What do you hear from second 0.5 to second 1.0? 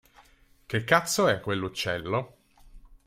Che